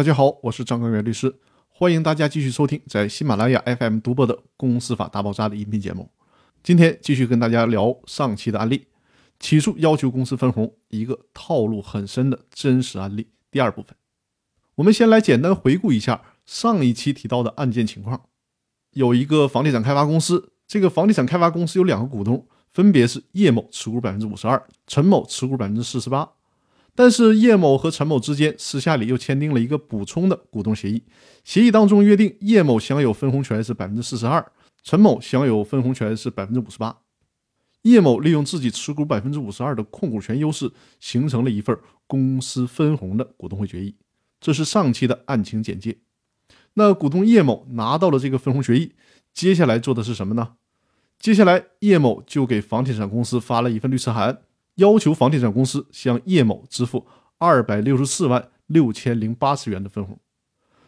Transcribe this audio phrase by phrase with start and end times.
[0.00, 6.10] 大家好，我是张根元律师，欢迎大家继续收听在喜马拉雅 FM 独播的《公司法大爆炸》的音频节目。
[6.62, 8.86] 今天继续跟大家聊上期的案例，
[9.38, 13.28] 起诉要求公司分红一个套路很深的真实案例。
[13.50, 13.94] 第二部分，
[14.76, 18.22] 我们先来简单回顾一下上一期提到的案件情况。
[18.92, 26.26] 有一个房地产开发公司，这个房地产开发公司有两个股东，分别是叶某持股百分之五十二，陈某持股百分之四十八。
[26.94, 31.02] 但是叶某和陈某之间私下里又签订了一个补充的股东协议，
[31.44, 34.44] 协议当中约定叶某享有分红权是百分之四十二，
[34.82, 36.98] 陈某享有分红权是百分之五十八。
[37.82, 43.94] 叶某利用自己持股百分之五十二的控股权优势，形成了一份公司分红的股东会决议。
[44.38, 45.98] 这是上期的案情简介。
[46.74, 48.92] 那股东叶某拿到了这个分红决议，
[49.32, 50.56] 接下来做的是什么呢？
[51.18, 54.42] 接下来叶某就给房地产公司发了一份律师函。
[54.76, 57.06] 要求房地产公司向叶某支付
[57.38, 60.18] 二百六十四万六千零八十元的分红，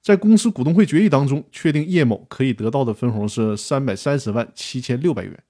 [0.00, 5.42] 在公司股东会决议当中确定叶某可以得到的分红是三百三十万七千六百元。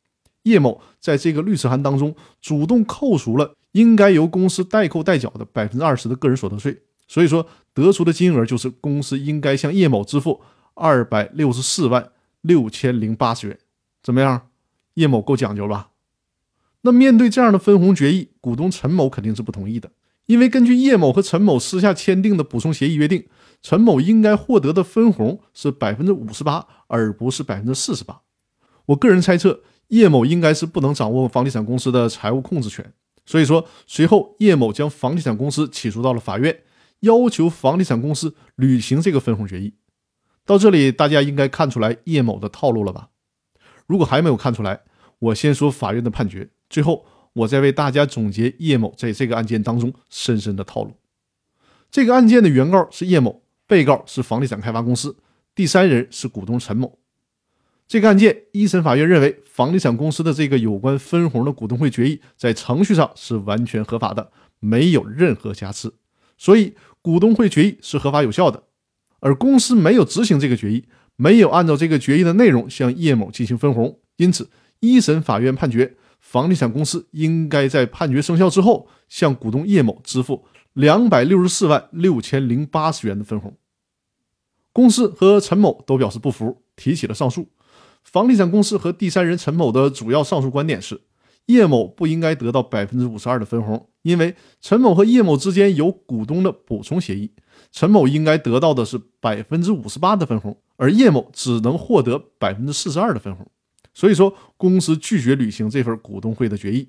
[0.45, 10.41] 叶某在这个律师函当中主动扣除了应该由公司代扣代缴的百分之二十的个人所得税，所以说得出的金额就是公司应该向叶某支付
[10.75, 13.59] 二百六十四万六千零八十元。
[14.03, 14.49] 怎么样，
[14.95, 15.89] 叶某够讲究吧？
[16.87, 19.91] 那面对这样的分红决议，股东陈某肯定是不同意的，
[20.27, 23.27] 因为根据叶某和陈某私下签订的补充协议约定，
[23.63, 28.21] 陈某应该获得的分红是百分之五十八，而不是百分之四十八。
[28.85, 32.93] 我个人猜测，叶某应该是不能掌握房地产公司的财务控制权，
[33.25, 36.61] 所以说随后叶某将房地产公司起诉到了法院，
[37.01, 39.73] 要求房地产公司履行这个分红决议。
[40.45, 43.09] 到这里，大家应该看出来叶某的套路了吧？
[43.87, 44.83] 如果还没有看出来，
[45.19, 46.51] 我先说法院的判决。
[46.69, 50.95] 最后，我再为大家总结叶某在这个案件当中深深的套路。
[51.91, 55.17] 这个案件的原告是叶某，被告是房地产开发公司，
[55.55, 56.99] 第三人是股东陈某。
[57.87, 65.95] 这个案件一审法院认为，房地产公司的这个有关分红的股东会决议在程序上是完全合法的，没有任何瑕疵，
[66.39, 68.65] 所以股东会决议是合法有效的。
[69.21, 70.87] 而公司没有执行这个决议，
[71.17, 74.51] 没有按照这个决议的内容向叶某进行分红，因此
[74.81, 75.97] 一审法院判决。
[76.25, 83.55] 房地产公司应该在判决生效之后，向股东叶某支付两百六十四万六千零八十元的分红。
[84.73, 87.49] 公司和陈某都表示不服，提起了上诉。
[88.03, 91.03] 房地产公司和第三人陈某的主要上诉观点是，
[91.47, 97.31] 叶某不应该得到百分之五十二的分红，因为陈某和叶某之间有股东的补充协议，
[97.71, 103.47] 陈某应该得到的是百分之五十八的分红，而叶某只能获得百分之四十二的分红。
[103.95, 106.89] 所以说，公司拒绝履行这份股东会的决议。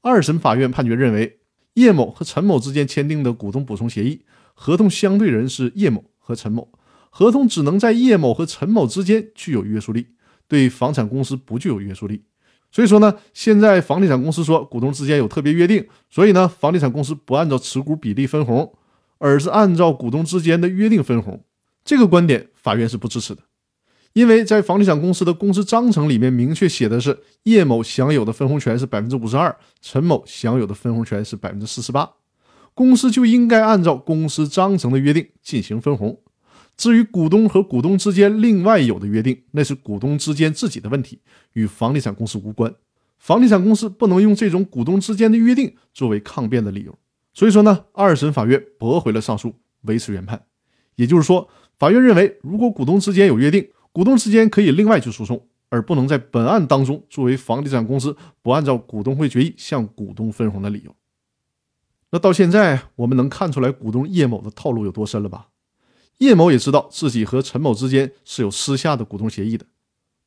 [0.00, 1.40] 二审法院判决认为，
[1.74, 4.22] 叶某和陈某之间签订的股东补充协议
[4.54, 6.72] 合同相对人是叶某和陈某，
[7.10, 10.06] 合同只能在叶某和陈某之间具有约束力，
[10.46, 12.22] 对房产公司不具有约束力。
[12.72, 18.72] 所以说呢，现在房地产公司说股东之间有特别约定，所以呢，房地产公司不按照持股比例分红，
[19.18, 21.44] 而是按照股东之间的约定分红，
[21.84, 23.42] 这个观点法院是不支持的。
[24.12, 32.10] 因为在房地产公司的公司章程里面明确写的是，叶某享有的分红权是百分之五十二，陈某享有的分红权是百分之四十八，
[32.74, 36.20] 公司就应该按照公司章程的约定进行分红。
[36.76, 41.20] 至于股东和股东之间另外有的约定，那是股东之间自己的问题，
[41.52, 42.74] 与房地产公司无关。
[43.18, 46.98] 房地产公司不能用这种股东之间的约定作为抗辩的理由。
[47.34, 50.42] 所以说呢，二审法院驳回了上诉，维持原判。
[50.96, 60.94] 也就是说，法院认为，如果股东之间有约定，股东之间可以另外去诉讼，而不能在本案当中作为房地产公司不按照股东会决议向股东分红的理由。
[62.10, 65.48] 那到现在，我们能看出来股东叶某的套路有多深了吧？
[66.18, 69.64] 叶某也知道自己和陈某之间是有私下的股东协议的，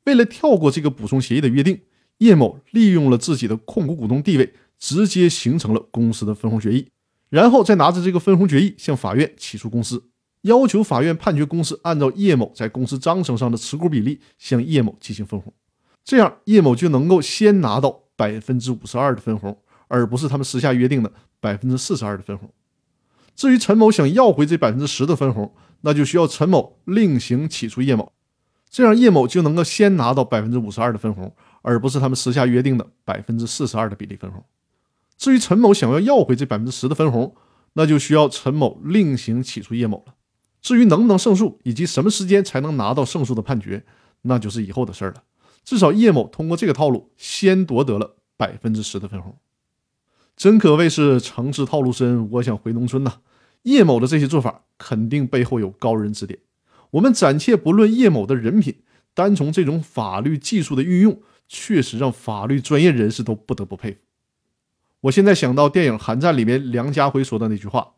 [0.04, 1.80] 为了跳过这个补充协议的约定，
[2.18, 6.88] 叶某利用了自己的控股股东地位，直接形成了公司的分红决议，
[7.28, 10.02] 然后再拿着这个分红决议向法院起诉公司。
[10.44, 15.52] 要求法院判决公司按照叶某在公司章程上的持股比例向叶某进行分红，
[16.04, 19.58] 这样叶某就能够先拿到百分之五十二的分红，
[19.88, 21.10] 而不是他们私下约定的
[21.40, 22.50] 百分之四十二的分红。
[23.34, 28.12] 至于陈某想要回这百分之十的分红，那就需要陈某另行起诉叶某，
[28.68, 34.44] 这样叶某就能够先拿到百分之五十二的分红，而不是他们私下约定的百分之四十二的比例分红。
[35.16, 37.34] 至于陈某想要要回这百分之十的分红，
[37.72, 40.14] 那就需要陈某另行起诉叶某了。
[40.64, 43.84] 至于能不能胜诉，以及什么时间才能拿到胜诉的判决，
[44.22, 45.22] 那就是以后的事儿了。
[45.62, 49.36] 至少叶某通过这个套路，先夺得了百分之十的分红，
[50.34, 53.18] 真可谓是城市套路深，我想回农村呐。
[53.64, 56.38] 叶某的这些做法肯定背后有高人指点。
[56.92, 58.76] 我们暂且不论叶某的人品，
[59.12, 63.98] 单从这种法律技术的运用，确实让法律专业人士都不得不佩服。
[65.02, 67.92] 我现在想到电影《寒战》里面梁家辉说的那句话：“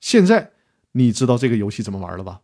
[0.00, 0.51] 现在
[0.94, 2.42] 你知道这个游戏怎么玩了吧？”